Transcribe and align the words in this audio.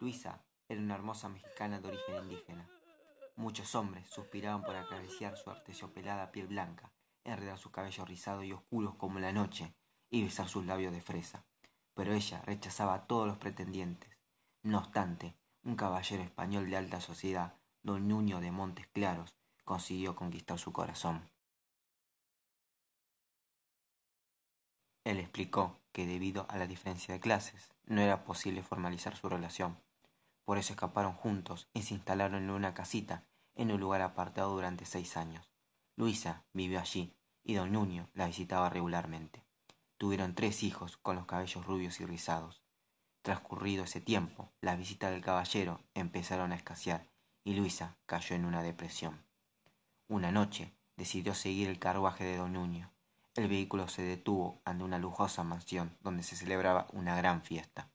Luisa 0.00 0.42
era 0.68 0.80
una 0.80 0.94
hermosa 0.94 1.28
mexicana 1.28 1.80
de 1.80 1.88
origen 1.88 2.16
indígena. 2.22 2.66
Muchos 3.36 3.74
hombres 3.74 4.08
suspiraban 4.08 4.62
por 4.62 4.74
acariciar 4.74 5.36
su 5.36 5.50
artesiopelada 5.50 6.32
piel 6.32 6.46
blanca, 6.46 6.90
enredar 7.24 7.58
su 7.58 7.70
cabello 7.70 8.06
rizado 8.06 8.42
y 8.42 8.52
oscuros 8.52 8.94
como 8.94 9.18
la 9.18 9.32
noche 9.32 9.74
y 10.08 10.22
besar 10.22 10.48
sus 10.48 10.64
labios 10.64 10.92
de 10.92 11.02
fresa. 11.02 11.44
Pero 11.92 12.14
ella 12.14 12.40
rechazaba 12.46 12.94
a 12.94 13.06
todos 13.06 13.26
los 13.26 13.36
pretendientes. 13.36 14.16
No 14.62 14.78
obstante, 14.78 15.36
un 15.64 15.76
caballero 15.76 16.22
español 16.22 16.70
de 16.70 16.76
alta 16.78 17.00
sociedad, 17.00 17.58
don 17.82 18.08
Nuño 18.08 18.40
de 18.40 18.50
Montes 18.50 18.86
Claros, 18.86 19.34
consiguió 19.64 20.16
conquistar 20.16 20.58
su 20.58 20.72
corazón. 20.72 21.30
Él 25.04 25.18
explicó 25.20 25.80
debido 26.06 26.46
a 26.48 26.56
la 26.58 26.66
diferencia 26.66 27.14
de 27.14 27.20
clases 27.20 27.72
no 27.86 28.00
era 28.00 28.24
posible 28.24 28.62
formalizar 28.62 29.16
su 29.16 29.28
relación. 29.28 29.78
Por 30.44 30.58
eso 30.58 30.72
escaparon 30.72 31.12
juntos 31.12 31.68
y 31.74 31.82
se 31.82 31.94
instalaron 31.94 32.42
en 32.44 32.50
una 32.50 32.74
casita 32.74 33.24
en 33.54 33.72
un 33.72 33.80
lugar 33.80 34.02
apartado 34.02 34.54
durante 34.54 34.86
seis 34.86 35.16
años. 35.16 35.50
Luisa 35.96 36.44
vivió 36.52 36.80
allí 36.80 37.12
y 37.42 37.54
don 37.54 37.72
Nuño 37.72 38.08
la 38.14 38.26
visitaba 38.26 38.70
regularmente. 38.70 39.44
Tuvieron 39.96 40.34
tres 40.34 40.62
hijos 40.62 40.96
con 40.96 41.16
los 41.16 41.26
cabellos 41.26 41.66
rubios 41.66 42.00
y 42.00 42.06
rizados. 42.06 42.62
Transcurrido 43.22 43.84
ese 43.84 44.00
tiempo, 44.00 44.52
las 44.60 44.78
visitas 44.78 45.10
del 45.10 45.22
caballero 45.22 45.80
empezaron 45.94 46.52
a 46.52 46.56
escasear 46.56 47.08
y 47.42 47.54
Luisa 47.54 47.96
cayó 48.06 48.36
en 48.36 48.44
una 48.44 48.62
depresión. 48.62 49.24
Una 50.06 50.30
noche 50.30 50.72
decidió 50.96 51.34
seguir 51.34 51.68
el 51.68 51.78
carruaje 51.78 52.24
de 52.24 52.36
don 52.36 52.52
Nuño. 52.52 52.92
El 53.38 53.46
vehículo 53.46 53.86
se 53.86 54.02
detuvo 54.02 54.60
ante 54.64 54.82
una 54.82 54.98
lujosa 54.98 55.44
mansión 55.44 55.96
donde 56.00 56.24
se 56.24 56.34
celebraba 56.34 56.88
una 56.92 57.14
gran 57.14 57.40
fiesta. 57.40 57.88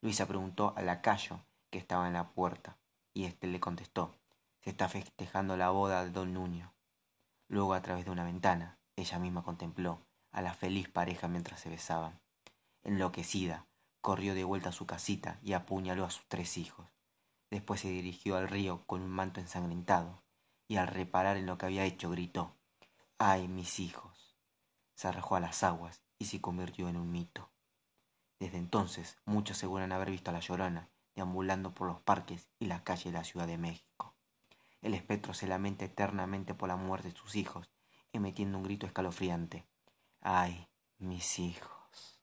Luisa 0.00 0.26
preguntó 0.28 0.74
al 0.76 0.86
lacayo 0.86 1.40
que 1.70 1.78
estaba 1.78 2.06
en 2.06 2.12
la 2.12 2.28
puerta, 2.28 2.76
y 3.12 3.24
éste 3.24 3.48
le 3.48 3.58
contestó 3.58 4.14
Se 4.60 4.70
está 4.70 4.88
festejando 4.88 5.56
la 5.56 5.70
boda 5.70 6.04
de 6.04 6.12
don 6.12 6.32
Nuño. 6.32 6.72
Luego, 7.48 7.74
a 7.74 7.82
través 7.82 8.04
de 8.04 8.12
una 8.12 8.22
ventana, 8.22 8.78
ella 8.94 9.18
misma 9.18 9.42
contempló 9.42 9.98
a 10.30 10.40
la 10.40 10.54
feliz 10.54 10.88
pareja 10.88 11.26
mientras 11.26 11.58
se 11.58 11.68
besaban. 11.68 12.20
Enloquecida, 12.84 13.66
corrió 14.00 14.36
de 14.36 14.44
vuelta 14.44 14.68
a 14.68 14.72
su 14.72 14.86
casita 14.86 15.40
y 15.42 15.54
apuñaló 15.54 16.04
a 16.04 16.10
sus 16.10 16.28
tres 16.28 16.56
hijos. 16.58 16.86
Después 17.50 17.80
se 17.80 17.88
dirigió 17.88 18.36
al 18.36 18.48
río 18.48 18.84
con 18.86 19.02
un 19.02 19.10
manto 19.10 19.40
ensangrentado, 19.40 20.22
y 20.68 20.76
al 20.76 20.86
reparar 20.86 21.36
en 21.38 21.46
lo 21.46 21.58
que 21.58 21.66
había 21.66 21.84
hecho 21.84 22.08
gritó 22.08 22.54
¡Ay, 23.18 23.48
mis 23.48 23.80
hijos! 23.80 24.25
Se 24.96 25.06
arrojó 25.06 25.36
a 25.36 25.40
las 25.40 25.62
aguas 25.62 26.02
y 26.18 26.24
se 26.24 26.40
convirtió 26.40 26.88
en 26.88 26.96
un 26.96 27.12
mito. 27.12 27.48
Desde 28.40 28.58
entonces 28.58 29.16
muchos 29.24 29.56
aseguran 29.56 29.92
haber 29.92 30.10
visto 30.10 30.30
a 30.30 30.34
la 30.34 30.40
llorona 30.40 30.88
deambulando 31.16 31.72
por 31.72 31.88
los 31.88 32.00
parques 32.02 32.46
y 32.60 32.66
las 32.66 32.82
calles 32.82 33.06
de 33.06 33.12
la 33.12 33.24
Ciudad 33.24 33.46
de 33.46 33.58
México. 33.58 34.14
El 34.82 34.94
espectro 34.94 35.34
se 35.34 35.48
lamenta 35.48 35.84
eternamente 35.84 36.54
por 36.54 36.68
la 36.68 36.76
muerte 36.76 37.08
de 37.08 37.16
sus 37.16 37.34
hijos, 37.34 37.70
emitiendo 38.12 38.58
un 38.58 38.64
grito 38.64 38.86
escalofriante. 38.86 39.66
¡Ay, 40.20 40.68
mis 40.98 41.38
hijos! 41.38 42.20